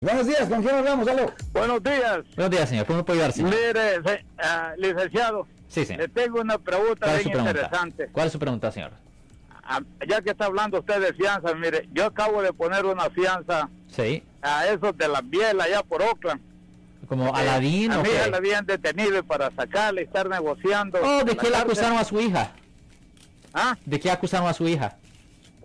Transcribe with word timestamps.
Buenos 0.00 0.28
días, 0.28 0.48
¿con 0.48 0.62
quién 0.62 0.76
hablamos? 0.76 1.08
Aló. 1.08 1.32
Buenos 1.52 1.82
días. 1.82 2.18
Buenos 2.36 2.50
días, 2.52 2.68
señor. 2.68 2.86
¿Cómo 2.86 3.04
puedo 3.04 3.18
ayudar, 3.18 3.32
señor? 3.32 3.50
Mire, 3.50 4.00
se- 4.04 4.24
ah, 4.38 4.72
licenciado, 4.78 5.44
Sí, 5.66 5.84
señor. 5.84 6.02
le 6.02 6.08
tengo 6.08 6.40
una 6.40 6.56
pregunta 6.56 7.06
¿Cuál 7.06 7.16
es 7.16 7.22
su 7.24 7.28
bien 7.30 7.32
pregunta? 7.42 7.50
interesante. 7.50 8.08
¿Cuál 8.12 8.26
es 8.28 8.32
su 8.32 8.38
pregunta, 8.38 8.70
señor? 8.70 8.92
Ah, 9.64 9.80
ya 10.08 10.22
que 10.22 10.30
está 10.30 10.44
hablando 10.44 10.78
usted 10.78 11.00
de 11.00 11.12
fianza, 11.14 11.52
mire, 11.56 11.88
yo 11.92 12.06
acabo 12.06 12.40
de 12.42 12.52
poner 12.52 12.86
una 12.86 13.10
fianza 13.10 13.68
Sí. 13.88 14.22
a 14.40 14.68
esos 14.68 14.96
de 14.96 15.08
las 15.08 15.28
bielas 15.28 15.66
allá 15.66 15.82
por 15.82 16.00
Oakland. 16.00 16.40
Como 17.08 17.26
Eh, 17.26 17.32
Aladín 17.34 17.90
A 17.90 17.98
o 18.00 18.04
ya 18.04 18.28
la 18.28 18.36
habían 18.36 18.64
detenido 18.66 19.24
para 19.24 19.50
sacarle 19.50 20.02
y 20.02 20.04
estar 20.04 20.28
negociando. 20.28 21.00
Oh, 21.02 21.24
¿de 21.24 21.34
la 21.34 21.42
qué 21.42 21.50
le 21.50 21.56
acusaron 21.56 21.98
a 21.98 22.04
su 22.04 22.20
hija? 22.20 22.52
Ah, 23.52 23.76
¿De 23.84 23.98
qué 23.98 24.12
acusaron 24.12 24.46
a 24.46 24.54
su 24.54 24.68
hija? 24.68 24.96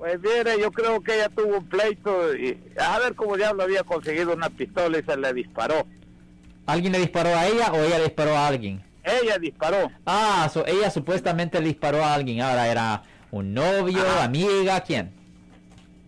Pues 0.04 0.20
mire, 0.20 0.60
yo 0.60 0.70
creo 0.70 1.02
que 1.02 1.16
ella 1.16 1.30
tuvo 1.30 1.60
un 1.60 1.66
pleito 1.66 2.36
y 2.36 2.62
a 2.78 3.00
ver 3.00 3.16
cómo 3.16 3.38
diablo 3.38 3.64
había 3.64 3.84
conseguido 3.84 4.34
una 4.34 4.50
pistola 4.50 5.00
y 5.00 5.04
se 5.04 5.16
le 5.16 5.34
disparó. 5.34 5.88
¿Alguien 6.66 6.92
le 6.92 7.00
disparó 7.00 7.30
a 7.30 7.48
ella 7.48 7.72
o 7.72 7.78
ella 7.78 8.00
le 8.00 8.04
disparó 8.04 8.36
a 8.36 8.48
alguien? 8.48 8.84
Ella 9.02 9.38
disparó. 9.38 9.90
Ah, 10.06 10.50
so 10.54 10.66
ella 10.68 10.92
supuestamente 10.92 11.58
le 11.62 11.68
disparó 11.68 12.04
a 12.04 12.16
alguien. 12.16 12.42
Ahora 12.42 12.68
era 12.68 13.02
un 13.32 13.54
novio, 13.54 14.02
Ajá. 14.02 14.26
amiga, 14.26 14.82
¿quién? 14.82 15.10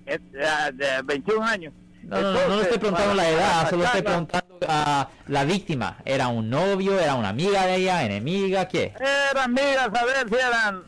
Es, 0.05 0.19
ah, 0.45 0.71
de 0.73 1.01
21 1.05 1.45
años. 1.45 1.73
No, 2.03 2.19
no, 2.21 2.33
no, 2.33 2.47
no 2.49 2.55
le 2.57 2.63
estoy 2.63 2.75
Entonces, 2.75 2.77
preguntando 2.79 3.13
la 3.13 3.29
edad, 3.29 3.69
solo 3.69 3.85
estoy 3.85 4.01
preguntando 4.01 4.59
a 4.67 5.09
la 5.27 5.45
víctima. 5.45 5.99
¿Era 6.03 6.27
un 6.27 6.49
novio, 6.49 6.99
era 6.99 7.15
una 7.15 7.29
amiga 7.29 7.65
de 7.65 7.77
ella, 7.77 8.03
enemiga, 8.03 8.67
qué? 8.67 8.93
Eran 8.99 9.57
amigas, 9.57 9.89
a 9.93 10.05
ver 10.05 10.27
si 10.27 10.35
eran 10.35 10.83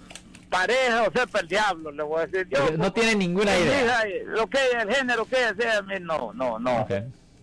pareja 0.57 1.03
o 1.03 1.11
sepa 1.11 1.39
el 1.39 1.47
diablo, 1.47 1.91
le 1.91 2.03
voy 2.03 2.21
a 2.21 2.25
decir. 2.27 2.47
Yo, 2.49 2.71
no 2.77 2.91
tiene 2.91 3.15
ninguna 3.15 3.57
idea. 3.57 3.83
hija, 3.83 4.03
lo 4.25 4.47
que 4.47 4.57
el 4.81 4.93
género 4.93 5.25
que 5.25 5.35
sea, 5.59 5.77
a 5.77 5.81
mí 5.81 5.95
no, 6.01 6.33
no, 6.33 6.57
no, 6.59 6.87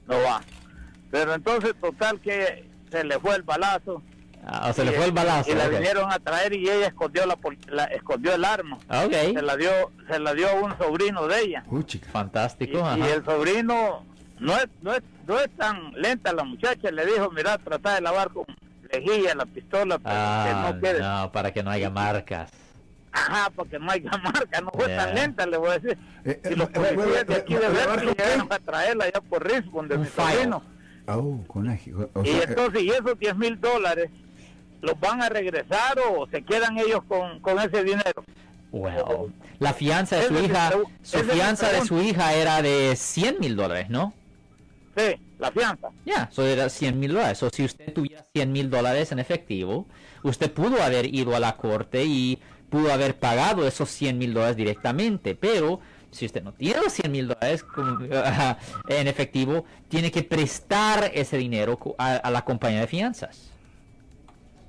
no 0.06 0.20
va. 0.22 0.40
Pero 1.10 1.34
entonces, 1.34 1.74
total 1.80 2.18
que 2.20 2.68
se 2.90 3.04
le 3.04 3.18
fue 3.20 3.36
el 3.36 3.42
balazo. 3.42 4.02
Ah, 4.46 4.68
o 4.68 4.72
se 4.74 4.84
le 4.84 4.92
y- 4.92 4.94
fue 4.94 5.04
el 5.06 5.12
balazo. 5.12 5.50
Y 5.50 5.54
la 5.54 5.68
vinieron 5.68 6.10
a 6.12 6.18
traer 6.18 6.52
y 6.54 6.68
ella 6.68 6.88
escondió 6.88 7.24
la, 7.24 7.38
la- 7.68 7.84
escondió 7.84 8.34
el 8.34 8.44
arma. 8.44 8.78
Ah, 8.88 9.06
Se 9.10 9.30
Ok, 9.30 9.42
la 9.42 9.56
dio, 9.56 9.70
se 10.10 10.18
la 10.18 10.34
dio 10.34 10.48
a 10.50 10.54
un 10.54 10.76
sobrino 10.76 11.26
de 11.28 11.40
ella. 11.40 11.64
Uy, 11.68 11.84
chica. 11.84 12.06
Y, 12.08 12.12
fantástico. 12.12 12.78
y 12.78 12.82
ajá. 13.02 13.10
el 13.14 13.24
sobrino 13.24 14.04
no 14.40 14.56
es, 14.56 14.66
no 14.82 14.92
es, 14.92 15.02
no 15.26 15.40
es 15.40 15.50
tan 15.56 15.92
lenta 15.94 16.32
la 16.34 16.44
muchacha, 16.44 16.90
le 16.90 17.06
dijo, 17.06 17.30
mira, 17.30 17.56
trata 17.58 17.94
de 17.94 18.00
lavar 18.02 18.30
con 18.30 18.44
lejía 18.92 19.34
la 19.34 19.46
pistola, 19.46 19.98
pero 19.98 20.14
Ah, 20.14 20.44
que 20.46 20.72
no 20.74 20.80
quede. 20.80 21.00
no, 21.00 21.32
para 21.32 21.52
que 21.52 21.62
no 21.62 21.70
haya 21.70 21.88
marcas. 21.90 22.50
Ajá, 23.16 23.50
porque 23.54 23.78
no 23.78 23.90
hay 23.90 24.00
marca, 24.02 24.60
no 24.60 24.70
fue 24.72 24.86
Yeah. 24.88 25.06
tan 25.06 25.14
lenta, 25.14 25.46
le 25.46 25.56
voy 25.56 25.70
a 25.70 25.78
decir. 25.78 25.98
Eh, 26.24 26.40
y 26.44 26.48
eh, 26.52 26.56
los 26.56 26.68
eh, 26.68 26.72
policías 26.72 27.22
eh, 27.22 27.24
de 27.24 27.34
aquí 27.36 27.54
eh, 27.54 27.58
de 27.60 27.68
Berkeley 27.68 28.14
llegaron 28.18 28.52
a 28.52 28.58
traerla 28.58 29.04
allá 29.04 29.20
por 29.20 29.46
Richmond 29.46 29.90
de 29.90 29.98
mi 29.98 30.06
sobrino. 30.06 30.62
Oh, 31.06 31.44
con 31.46 31.66
la... 31.66 31.78
O 32.14 32.22
Y 32.22 32.28
sea, 32.28 32.38
eh, 32.40 32.44
entonces, 32.48 32.82
¿y 32.82 32.90
esos 32.90 33.18
10 33.18 33.36
mil 33.36 33.60
dólares 33.60 34.10
los 34.82 34.98
van 34.98 35.22
a 35.22 35.28
regresar 35.28 35.96
o 36.10 36.26
se 36.26 36.42
quedan 36.42 36.76
ellos 36.78 37.02
con, 37.06 37.40
con 37.40 37.58
ese 37.60 37.84
dinero? 37.84 38.24
Well, 38.72 39.32
la 39.60 39.72
fianza 39.72 40.16
de 40.16 40.26
su 40.26 40.36
es 40.36 40.44
hija, 40.46 40.72
su 41.02 41.18
fianza 41.20 41.70
de 41.70 41.82
su 41.82 42.00
hija 42.02 42.34
era 42.34 42.60
de 42.60 42.96
100 42.96 43.38
mil 43.38 43.54
dólares, 43.54 43.88
¿no? 43.88 44.12
Sí, 44.96 45.14
la 45.38 45.52
fianza. 45.52 45.88
Ya, 46.04 46.28
eso 46.30 46.44
era 46.44 46.68
100 46.68 46.98
mil 46.98 47.12
dólares. 47.12 47.42
O 47.44 47.50
si 47.50 47.64
usted 47.64 47.92
tuviera 47.92 48.26
100 48.32 48.50
mil 48.52 48.70
dólares 48.70 49.12
en 49.12 49.20
efectivo, 49.20 49.86
usted 50.24 50.52
pudo 50.52 50.82
haber 50.82 51.14
ido 51.14 51.36
a 51.36 51.40
la 51.40 51.56
corte 51.56 52.04
y 52.04 52.40
pudo 52.74 52.92
haber 52.92 53.14
pagado 53.16 53.66
esos 53.68 53.88
100 53.90 54.18
mil 54.18 54.34
dólares 54.34 54.56
directamente, 54.56 55.34
pero 55.36 55.78
si 56.10 56.26
usted 56.26 56.42
no 56.42 56.52
tiene 56.52 56.80
los 56.82 56.92
100 56.92 57.12
mil 57.12 57.28
dólares 57.28 57.64
en 58.88 59.06
efectivo, 59.08 59.64
tiene 59.88 60.10
que 60.10 60.22
prestar 60.24 61.10
ese 61.14 61.36
dinero 61.38 61.78
a, 61.98 62.14
a 62.16 62.30
la 62.32 62.44
compañía 62.44 62.80
de 62.80 62.86
fianzas. 62.88 63.50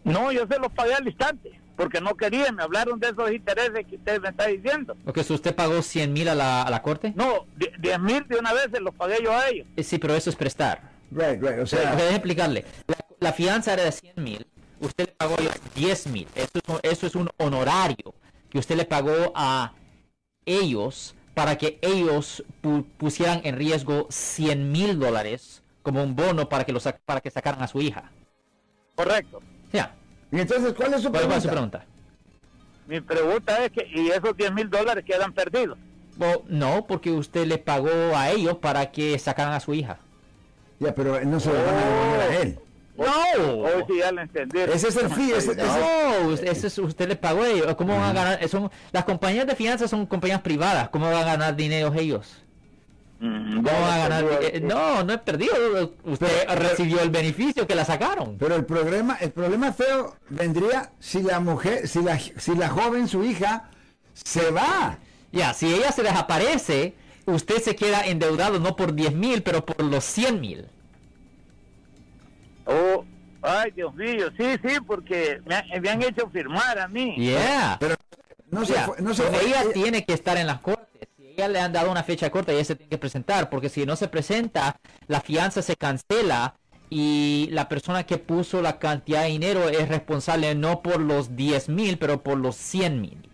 No, 0.04 0.32
yo 0.32 0.46
se 0.48 0.60
los 0.60 0.72
pagué 0.72 0.94
al 0.94 1.08
instante, 1.08 1.60
porque 1.76 2.00
no 2.00 2.14
quería, 2.16 2.52
me 2.52 2.62
hablaron 2.62 3.00
de 3.00 3.10
esos 3.10 3.32
intereses 3.32 3.86
que 3.88 3.96
usted 3.96 4.22
me 4.22 4.30
está 4.30 4.46
diciendo. 4.48 4.96
¿O 5.06 5.12
que 5.14 5.24
si 5.24 5.34
usted 5.34 5.56
pagó 5.56 5.82
100 5.82 6.14
mil 6.14 6.30
a 6.30 6.36
la, 6.36 6.62
a 6.62 6.70
la 6.70 6.82
corte? 6.84 7.12
No, 7.16 7.48
die- 7.58 7.72
10 7.80 8.00
mil 8.02 8.28
de 8.28 8.38
una 8.38 8.54
vez 8.54 8.68
se 8.72 8.80
los 8.80 8.94
pagué 8.94 9.18
yo 9.24 9.32
a 9.34 9.50
ellos. 9.50 9.66
Eh, 9.76 9.84
Sí, 9.84 9.98
pero 9.98 10.14
eso 10.16 10.30
es 10.30 10.36
prestar. 10.36 10.92
right, 11.12 11.42
right, 11.42 11.60
o 11.60 11.66
sea, 11.66 11.94
explicarle. 12.12 12.66
La, 12.88 12.96
la 13.20 13.34
fianza 13.34 13.74
era 13.74 13.84
de 13.86 13.92
100 13.92 14.14
mil. 14.24 14.46
Usted 14.86 15.08
le 15.08 15.12
pagó 15.14 15.36
los 15.38 15.54
10 15.76 16.08
mil. 16.08 16.28
Eso, 16.36 16.50
es 16.54 16.62
un- 16.70 16.80
eso 16.84 17.08
es 17.08 17.16
un 17.16 17.30
honorario 17.38 18.14
que 18.50 18.60
usted 18.60 18.76
le 18.76 18.86
pagó 18.86 19.32
a 19.36 19.74
ellos 20.46 21.16
para 21.34 21.58
que 21.58 21.80
ellos 21.82 22.44
pu- 22.64 22.86
pusieran 22.98 23.42
en 23.44 23.56
riesgo 23.58 24.08
100 24.10 24.72
mil 24.72 25.00
dólares 25.00 25.62
como 25.82 26.04
un 26.04 26.16
bono 26.16 26.48
para 26.50 26.64
que, 26.64 26.72
lo 26.72 26.80
sac- 26.80 27.00
para 27.06 27.20
que 27.22 27.30
sacaran 27.32 27.62
a 27.62 27.68
su 27.68 27.82
hija. 27.82 28.12
Correcto. 28.96 29.42
Ya. 29.74 29.94
Y 30.32 30.40
entonces, 30.40 30.74
¿cuál 30.74 30.94
es 30.94 31.02
su 31.02 31.10
¿Cuál 31.10 31.24
pregunta? 31.24 31.42
su 31.42 31.50
pregunta? 31.50 31.86
Mi 32.88 33.02
pregunta 33.02 33.66
es 33.66 33.72
que, 33.72 33.88
¿y 33.94 34.10
esos 34.10 34.38
10 34.38 34.54
mil 34.54 34.70
dólares 34.70 35.04
quedan 35.06 35.34
perdidos? 35.34 35.78
No, 36.48 36.86
porque 36.88 37.12
usted 37.12 37.46
le 37.46 37.58
pagó 37.58 37.90
a 38.16 38.30
ellos 38.32 38.58
para 38.60 38.92
que 38.92 39.20
sacaran 39.20 39.54
a 39.54 39.60
su 39.60 39.74
hija. 39.74 39.98
Ya, 40.80 40.94
pero 40.96 41.24
no 41.26 41.40
se 41.40 41.52
lo 41.52 41.56
van 41.66 41.76
a 41.76 41.86
devolver 41.86 42.22
a 42.22 42.36
él. 42.42 42.60
No. 43.38 43.54
Hoy 43.60 43.84
sí 43.88 43.94
ya 44.00 44.12
lo 44.12 44.22
entendí. 44.22 44.60
Ese 44.60 44.88
es 44.90 44.96
el 44.96 45.10
fee, 45.10 45.32
ese- 45.34 45.52
ese- 45.52 45.64
No, 45.64 46.28
usted, 46.30 46.48
ese 46.48 46.68
es- 46.68 46.78
usted 46.80 47.08
le 47.08 47.16
pagó 47.16 47.44
a 47.44 47.50
ellos. 47.50 47.76
¿Cómo 47.76 47.94
van 47.98 48.10
a 48.10 48.14
ganar? 48.14 48.50
Son, 48.50 48.70
las 48.92 49.06
compañías 49.06 49.46
de 49.48 49.56
fianzas 49.56 49.90
son 49.90 50.06
compañías 50.06 50.42
privadas. 50.42 50.90
¿Cómo 50.90 51.06
van 51.06 51.16
a 51.22 51.26
ganar 51.26 51.56
dinero 51.56 51.94
ellos? 51.96 52.42
¿Cómo 53.20 53.62
van 53.64 53.84
a 53.94 53.98
ganar? 53.98 54.26
eh, 54.42 54.60
no, 54.62 55.04
no 55.04 55.14
es 55.14 55.20
perdido. 55.22 55.54
Usted 56.04 56.28
Pero- 56.48 56.62
recibió 56.62 57.00
el 57.02 57.10
beneficio 57.10 57.66
que 57.66 57.74
la 57.74 57.86
sacaron. 57.86 58.38
Pero 58.38 58.56
el 58.56 58.66
problema, 58.66 59.18
el 59.22 59.32
problema 59.32 59.72
feo 59.74 60.16
vendría 60.30 60.92
si 61.00 61.24
la 61.24 61.40
mujer, 61.40 61.88
si 61.88 62.02
la, 62.02 62.20
si 62.20 62.56
la 62.56 62.70
joven, 62.70 63.08
su 63.08 63.24
hija, 63.24 63.70
se 64.14 64.52
va. 64.52 64.98
Ya, 65.32 65.54
si 65.54 65.74
ella 65.74 65.92
se 65.92 66.04
desaparece, 66.04 66.94
usted 67.26 67.62
se 67.62 67.76
queda 67.76 68.06
endeudado 68.06 68.60
no 68.60 68.76
por 68.76 68.94
10 68.94 69.14
mil, 69.14 69.42
pero 69.44 69.66
por 69.66 69.82
los 69.84 70.04
100 70.04 70.40
mil. 70.42 70.66
Ay, 73.62 73.72
Dios 73.72 73.94
mío, 73.96 74.28
sí, 74.38 74.46
sí, 74.64 74.78
porque 74.86 75.42
me, 75.46 75.56
han- 75.56 75.82
me 75.82 75.90
han 75.90 76.02
hecho 76.02 76.30
firmar 76.30 76.78
a 76.80 76.88
mí. 76.88 77.16
Yeah. 77.18 77.78
Pero 77.80 77.96
no 78.52 78.66
se 78.66 78.74
Ya, 78.74 78.84
fue, 78.86 79.02
no 79.02 79.14
se 79.14 79.24
fue. 79.24 79.46
ella 79.46 79.62
Ella- 79.64 79.74
tiene 79.74 80.06
que 80.06 80.14
estar 80.14 80.38
en 80.38 80.48
las 80.48 80.60
cortes. 80.62 80.86
Si 81.18 81.26
ella 81.28 81.48
le 81.48 81.60
han 81.60 81.74
dado 81.74 81.92
una 81.92 82.04
fecha 82.04 82.30
corta, 82.30 82.52
ella 82.52 82.64
se 82.66 82.76
tiene 82.76 82.90
que 82.90 82.98
presentar, 82.98 83.50
porque 83.50 83.70
si 83.70 83.86
no 83.86 83.96
se 83.96 84.08
presenta, 84.08 84.78
la 85.08 85.22
fianza 85.22 85.62
se 85.62 85.76
cancela 85.76 86.56
y 86.90 87.48
la 87.52 87.68
persona 87.68 88.04
que 88.06 88.18
puso 88.18 88.62
la 88.62 88.78
cantidad 88.80 89.24
de 89.24 89.30
dinero 89.30 89.70
es 89.70 89.88
responsable 89.90 90.54
no 90.56 90.82
por 90.82 91.00
los 91.02 91.36
10 91.36 91.68
mil, 91.70 91.98
pero 91.98 92.22
por 92.22 92.38
los 92.38 92.56
100 92.56 93.02
mil. 93.02 93.30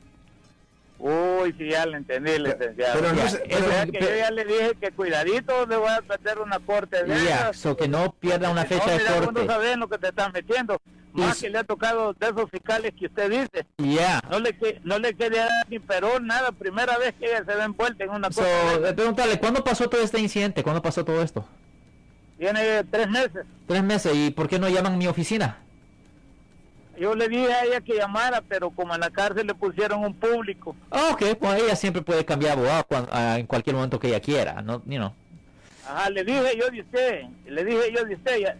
Sí, 1.57 1.69
ya 1.69 1.85
lo 1.85 1.97
entendí, 1.97 2.37
licenciado. 2.39 2.99
pero 2.99 3.13
no 3.13 3.17
Ya, 3.25 3.39
pero- 3.49 3.69
sea 3.71 3.85
que 3.85 3.91
pero- 3.93 4.09
yo 4.09 4.15
ya 4.17 4.31
le 4.31 4.45
dije 4.45 4.71
que 4.79 4.91
cuidadito 4.91 5.65
le 5.65 5.75
voy 5.77 5.89
a 5.89 6.01
meter 6.01 6.39
una 6.39 6.59
corte 6.59 7.03
de 7.03 7.09
Ya, 7.23 7.35
esas, 7.35 7.57
so 7.57 7.75
que 7.77 7.87
no 7.87 8.13
pierda 8.19 8.49
una 8.49 8.65
fecha 8.65 8.85
no, 8.85 8.91
de 8.91 8.97
mira, 8.99 9.13
corte. 9.25 9.45
no 9.45 9.75
lo 9.77 9.87
que 9.89 9.97
te 9.97 10.07
están 10.09 10.31
metiendo. 10.31 10.81
Y 11.13 11.19
Más 11.19 11.31
s- 11.37 11.45
que 11.45 11.49
le 11.51 11.57
ha 11.57 11.63
tocado 11.65 12.13
de 12.13 12.25
esos 12.27 12.49
fiscales 12.49 12.93
que 12.97 13.07
usted 13.07 13.29
dice. 13.29 13.65
Ya. 13.77 14.21
No 14.29 14.39
le, 14.39 14.55
no 14.85 14.97
le 14.97 15.13
quería 15.13 15.41
dar 15.43 15.69
ni 15.69 15.77
perón, 15.79 16.25
nada. 16.25 16.53
Primera 16.53 16.97
vez 16.97 17.13
que 17.19 17.25
ella 17.25 17.43
se 17.45 17.53
ve 17.53 17.63
envuelta 17.63 18.03
en 18.05 18.11
una 18.11 18.31
So, 18.31 18.41
cosa. 18.41 18.49
eh, 18.49 18.77
esas. 18.79 18.93
preguntarle, 18.93 19.37
¿cuándo 19.39 19.61
pasó 19.63 19.89
todo 19.89 20.01
este 20.01 20.19
incidente? 20.19 20.63
¿Cuándo 20.63 20.81
pasó 20.81 21.03
todo 21.03 21.21
esto? 21.21 21.45
Tiene 22.39 22.83
tres 22.85 23.09
meses. 23.09 23.45
Tres 23.67 23.83
meses. 23.83 24.13
¿Y 24.15 24.31
por 24.31 24.47
qué 24.47 24.57
no 24.57 24.69
llaman 24.69 24.93
a 24.93 24.97
mi 24.97 25.07
oficina? 25.07 25.57
Yo 27.01 27.15
le 27.15 27.27
dije 27.27 27.51
a 27.51 27.65
ella 27.65 27.81
que 27.81 27.95
llamara, 27.95 28.43
pero 28.47 28.69
como 28.69 28.93
en 28.93 29.01
la 29.01 29.09
cárcel 29.09 29.47
le 29.47 29.55
pusieron 29.55 30.05
un 30.05 30.13
público. 30.13 30.75
Ah, 30.91 31.09
ok, 31.13 31.35
pues 31.39 31.63
ella 31.63 31.75
siempre 31.75 32.03
puede 32.03 32.23
cambiar 32.23 32.51
abogado 32.51 32.85
ah, 33.11 33.39
en 33.39 33.47
cualquier 33.47 33.75
momento 33.75 33.99
que 33.99 34.09
ella 34.09 34.19
quiera, 34.19 34.61
¿no? 34.61 34.83
You 34.85 34.97
know. 34.97 35.11
Ajá, 35.89 36.11
le 36.11 36.23
dije 36.23 36.55
yo 36.59 36.69
de 36.69 36.81
usted, 36.81 37.23
le 37.47 37.65
dije 37.65 37.91
yo 37.91 38.05
de 38.05 38.13
usted, 38.13 38.37
ya, 38.41 38.55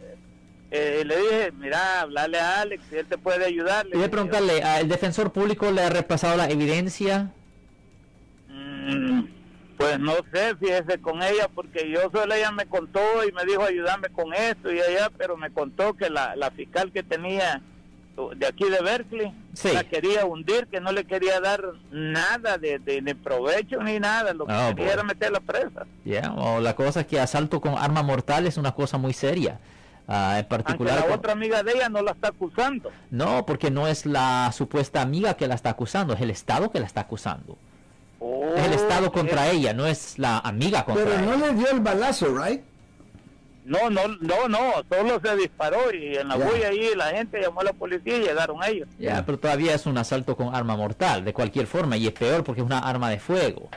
eh, 0.72 1.04
le 1.06 1.18
dije, 1.18 1.52
mira, 1.52 2.02
hablarle 2.02 2.40
a 2.40 2.62
Alex, 2.62 2.84
si 2.90 2.96
él 2.96 3.06
te 3.06 3.20
puede 3.20 3.46
ayudar. 3.46 3.86
Le 3.86 4.10
preguntarle, 4.10 4.64
¿al 4.64 4.88
defensor 4.88 5.32
público 5.32 5.70
le 5.70 5.84
ha 5.84 5.92
repasado 5.92 6.36
la 6.36 6.50
evidencia? 6.50 7.30
Mm, 8.50 9.22
pues 9.78 10.00
no 10.00 10.14
sé, 10.34 10.56
fíjese 10.56 11.00
con 11.00 11.22
ella, 11.22 11.48
porque 11.54 11.92
yo 11.92 12.10
solo 12.12 12.34
ella 12.34 12.52
me 12.52 12.66
contó 12.66 13.02
y 13.24 13.32
me 13.34 13.46
dijo 13.46 13.62
ayudarme 13.62 14.10
con 14.10 14.34
esto 14.34 14.74
y 14.74 14.80
allá, 14.80 15.12
pero 15.16 15.38
me 15.38 15.52
contó 15.52 15.94
que 15.94 16.10
la, 16.10 16.36
la 16.36 16.50
fiscal 16.50 16.92
que 16.92 17.04
tenía 17.04 17.62
de 18.30 18.46
aquí 18.48 18.70
de 18.70 18.80
Berkeley 18.82 19.34
Sí. 19.54 19.72
la 19.74 19.84
quería 19.84 20.26
hundir, 20.26 20.68
que 20.68 20.80
no 20.80 20.92
le 20.92 21.04
quería 21.06 21.40
dar 21.42 21.62
nada 21.92 22.58
de, 22.58 22.80
de, 22.80 23.02
ni 23.02 23.14
provecho 23.14 23.82
ni 23.82 24.00
nada, 24.00 24.34
lo 24.34 24.46
que 24.46 24.54
Oh, 24.54 24.70
quería 24.70 24.86
boy. 24.86 24.94
era 24.94 25.04
meter 25.04 25.32
la 25.32 25.40
presa. 25.42 25.86
O 26.38 26.60
la 26.60 26.76
cosa 26.76 27.02
es 27.02 27.08
que 27.08 27.20
asalto 27.20 27.60
con 27.60 27.78
arma 27.78 28.02
mortal 28.04 28.48
es 28.48 28.58
una 28.58 28.72
cosa 28.74 28.98
muy 28.98 29.14
seria. 29.14 29.60
Ah, 30.08 30.32
en 30.32 30.36
Aunque 30.38 30.50
particular... 30.50 31.06
la 31.08 31.16
otra 31.16 31.34
amiga 31.34 31.64
de 31.64 31.74
ella 31.74 31.90
no 31.90 32.02
la 32.02 32.12
está 32.12 32.30
acusando. 32.30 32.92
No, 33.12 33.46
porque 33.46 33.70
no 33.72 33.88
es 33.88 34.06
la 34.06 34.52
supuesta 34.54 35.02
amiga 35.02 35.36
que 35.36 35.48
la 35.48 35.56
está 35.56 35.70
acusando, 35.70 36.14
es 36.14 36.22
el 36.22 36.32
Estado 36.32 36.72
que 36.72 36.80
la 36.80 36.86
está 36.86 37.02
acusando. 37.02 37.58
Es 38.56 38.66
el 38.66 38.74
Estado 38.74 39.08
Oh, 39.08 39.12
contra 39.12 39.50
ella, 39.50 39.74
no 39.74 39.86
es 39.88 40.20
la 40.20 40.38
amiga 40.40 40.86
contra 40.86 41.06
Pero 41.06 41.22
no 41.22 41.34
ella. 41.36 41.48
le 41.48 41.54
dio 41.54 41.72
el 41.72 41.80
balazo, 41.80 42.28
right? 42.38 42.62
No, 43.72 43.90
no, 43.90 44.02
no, 44.20 44.50
no, 44.50 44.74
solo 44.90 45.22
se 45.24 45.36
disparó 45.38 45.94
y 45.94 46.18
en 46.18 46.28
la 46.28 46.38
Ya. 46.38 46.46
bulla 46.46 46.68
ahí 46.68 46.90
la 46.96 47.06
gente 47.12 47.40
llamó 47.42 47.62
a 47.62 47.64
la 47.64 47.74
policía 47.74 48.18
y 48.18 48.22
llegaron 48.22 48.58
ellos. 48.68 48.90
Ya, 49.00 49.26
pero 49.26 49.40
todavía 49.40 49.74
es 49.74 49.86
un 49.86 49.98
asalto 49.98 50.36
con 50.36 50.54
arma 50.54 50.76
mortal, 50.76 51.24
de 51.24 51.34
cualquier 51.34 51.68
forma, 51.68 51.96
y 51.96 52.06
es 52.08 52.12
peor 52.14 52.44
porque 52.44 52.60
es 52.60 52.66
una 52.68 52.80
arma 52.80 53.10
de 53.10 53.20
fuego. 53.20 53.70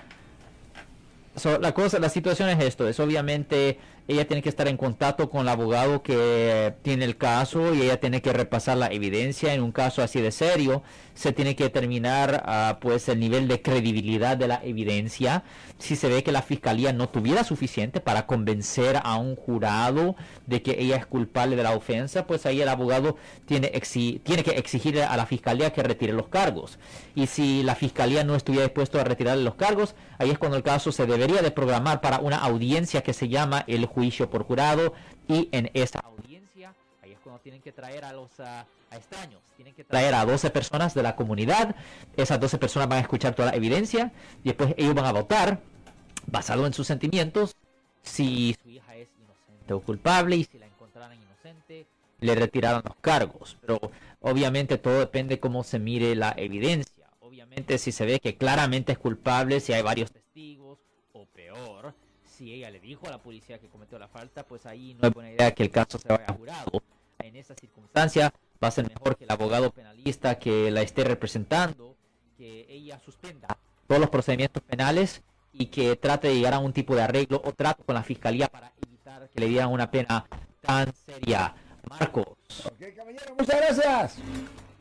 So, 1.36 1.58
la 1.58 1.72
cosa, 1.72 1.98
la 2.00 2.08
situación 2.08 2.48
es 2.48 2.62
esto, 2.64 2.88
es 2.88 2.98
obviamente 2.98 3.78
ella 4.06 4.26
tiene 4.26 4.42
que 4.42 4.48
estar 4.50 4.68
en 4.68 4.76
contacto 4.76 5.30
con 5.30 5.42
el 5.42 5.48
abogado 5.48 6.02
que 6.02 6.74
tiene 6.82 7.04
el 7.06 7.16
caso 7.16 7.74
y 7.74 7.82
ella 7.82 7.98
tiene 8.00 8.20
que 8.20 8.32
repasar 8.32 8.76
la 8.76 8.88
evidencia 8.88 9.54
en 9.54 9.62
un 9.62 9.72
caso 9.72 10.02
así 10.02 10.20
de 10.20 10.30
serio. 10.30 10.82
Se 11.14 11.32
tiene 11.32 11.54
que 11.56 11.64
determinar 11.64 12.42
ah, 12.44 12.78
pues 12.80 13.08
el 13.08 13.20
nivel 13.20 13.46
de 13.48 13.62
credibilidad 13.62 14.36
de 14.36 14.48
la 14.48 14.60
evidencia. 14.64 15.44
Si 15.78 15.96
se 15.96 16.08
ve 16.08 16.22
que 16.24 16.32
la 16.32 16.42
fiscalía 16.42 16.92
no 16.92 17.08
tuviera 17.08 17.44
suficiente 17.44 18.00
para 18.00 18.26
convencer 18.26 19.00
a 19.02 19.16
un 19.16 19.36
jurado 19.36 20.16
de 20.46 20.60
que 20.60 20.76
ella 20.80 20.96
es 20.96 21.06
culpable 21.06 21.54
de 21.56 21.62
la 21.62 21.70
ofensa, 21.76 22.26
pues 22.26 22.46
ahí 22.46 22.60
el 22.60 22.68
abogado 22.68 23.16
tiene, 23.46 23.70
exi- 23.72 24.20
tiene 24.22 24.42
que 24.42 24.52
exigir 24.52 25.00
a 25.02 25.16
la 25.16 25.24
fiscalía 25.26 25.72
que 25.72 25.82
retire 25.82 26.12
los 26.12 26.28
cargos. 26.28 26.78
Y 27.14 27.26
si 27.28 27.62
la 27.62 27.74
fiscalía 27.76 28.24
no 28.24 28.34
estuviera 28.34 28.66
dispuesto 28.66 28.98
a 29.00 29.04
retirar 29.04 29.38
los 29.38 29.54
cargos, 29.54 29.94
ahí 30.18 30.30
es 30.30 30.38
cuando 30.38 30.56
el 30.56 30.62
caso 30.64 30.90
se 30.92 31.06
debería 31.06 31.42
de 31.42 31.50
programar 31.52 32.00
para 32.00 32.18
una 32.18 32.38
audiencia 32.38 33.02
que 33.02 33.12
se 33.12 33.28
llama 33.28 33.64
el 33.68 33.84
juicio 33.94 34.28
por 34.28 34.44
jurado 34.44 34.92
y 35.28 35.48
en 35.52 35.70
esa 35.74 36.00
audiencia 36.00 36.74
ahí 37.02 37.12
es 37.12 37.18
cuando 37.20 37.40
tienen 37.40 37.62
que 37.62 37.72
traer 37.72 38.04
a 38.04 38.12
los 38.12 38.38
a 38.40 38.66
extraños, 38.96 39.40
tienen 39.56 39.74
que 39.74 39.84
traer 39.84 40.14
a 40.14 40.24
12 40.24 40.50
personas 40.50 40.94
de 40.94 41.02
la 41.02 41.16
comunidad, 41.16 41.74
esas 42.16 42.40
12 42.40 42.58
personas 42.58 42.88
van 42.88 42.98
a 42.98 43.02
escuchar 43.02 43.34
toda 43.34 43.50
la 43.50 43.56
evidencia. 43.56 44.12
Y 44.42 44.48
después 44.48 44.74
ellos 44.76 44.94
van 44.94 45.06
a 45.06 45.12
votar 45.12 45.60
basado 46.26 46.66
en 46.66 46.72
sus 46.72 46.86
sentimientos 46.86 47.56
si 48.02 48.56
su 48.62 48.68
hija 48.70 48.96
es 48.96 49.08
inocente 49.18 49.74
o 49.74 49.80
culpable 49.80 50.36
y 50.36 50.44
si 50.44 50.58
la 50.58 50.66
encontraran 50.66 51.18
inocente 51.20 51.86
le 52.20 52.34
retiraron 52.34 52.82
los 52.84 52.96
cargos. 52.96 53.56
Pero 53.60 53.80
obviamente 54.20 54.78
todo 54.78 55.00
depende 55.00 55.40
cómo 55.40 55.64
se 55.64 55.78
mire 55.78 56.14
la 56.14 56.34
evidencia. 56.36 57.10
Obviamente 57.20 57.78
si 57.78 57.92
se 57.92 58.06
ve 58.06 58.20
que 58.20 58.36
claramente 58.36 58.92
es 58.92 58.98
culpable 58.98 59.60
si 59.60 59.72
hay 59.72 59.82
varios 59.82 60.12
testigos 60.12 60.78
o 61.12 61.26
peor 61.26 61.94
si 62.34 62.52
ella 62.52 62.70
le 62.70 62.80
dijo 62.80 63.06
a 63.06 63.10
la 63.10 63.18
policía 63.18 63.58
que 63.58 63.68
cometió 63.68 63.98
la 63.98 64.08
falta 64.08 64.44
pues 64.44 64.66
ahí 64.66 64.94
no 65.00 65.08
es 65.08 65.14
buena 65.14 65.30
idea 65.32 65.54
que 65.54 65.62
el 65.62 65.70
caso 65.70 65.98
se 65.98 66.08
vaya 66.08 66.26
a 66.28 66.32
jurado 66.32 66.82
en 67.20 67.36
esa 67.36 67.54
circunstancia 67.54 68.32
va 68.62 68.68
a 68.68 68.70
ser 68.70 68.88
mejor 68.88 69.16
que 69.16 69.24
el 69.24 69.30
abogado 69.30 69.70
penalista 69.70 70.38
que 70.38 70.70
la 70.70 70.82
esté 70.82 71.04
representando 71.04 71.96
que 72.36 72.66
ella 72.68 72.98
suspenda 72.98 73.56
todos 73.86 74.00
los 74.00 74.10
procedimientos 74.10 74.62
penales 74.62 75.22
y 75.52 75.66
que 75.66 75.96
trate 75.96 76.28
de 76.28 76.34
llegar 76.34 76.54
a 76.54 76.58
un 76.58 76.72
tipo 76.72 76.94
de 76.96 77.02
arreglo 77.02 77.40
o 77.44 77.52
trato 77.52 77.84
con 77.84 77.94
la 77.94 78.02
fiscalía 78.02 78.48
para 78.48 78.72
evitar 78.84 79.28
que 79.28 79.40
le 79.40 79.48
dieran 79.48 79.70
una 79.70 79.90
pena 79.90 80.26
tan 80.60 80.92
seria. 80.94 81.54
Marcos. 81.88 82.26
Ok, 82.64 82.94
caballero, 82.96 83.36
muchas 83.38 83.56
gracias. 83.56 84.18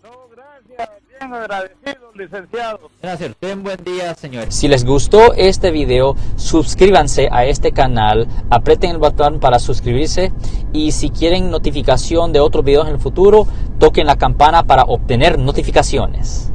No, 0.03 0.09
gracias, 0.29 0.89
bien 1.07 1.33
agradecido, 1.33 2.11
licenciado. 2.13 2.91
Gracias. 3.01 3.35
Ten 3.39 3.63
buen 3.63 3.81
día, 3.85 4.13
señores. 4.15 4.53
Si 4.53 4.67
les 4.67 4.83
gustó 4.83 5.33
este 5.33 5.71
video, 5.71 6.17
suscríbanse 6.35 7.29
a 7.31 7.45
este 7.45 7.71
canal, 7.71 8.27
aprieten 8.49 8.91
el 8.91 8.97
botón 8.97 9.39
para 9.39 9.59
suscribirse 9.59 10.33
y 10.73 10.91
si 10.91 11.09
quieren 11.09 11.49
notificación 11.49 12.33
de 12.33 12.41
otros 12.41 12.65
videos 12.65 12.87
en 12.87 12.95
el 12.95 12.99
futuro, 12.99 13.47
toquen 13.79 14.07
la 14.07 14.17
campana 14.17 14.63
para 14.63 14.83
obtener 14.83 15.39
notificaciones. 15.39 16.52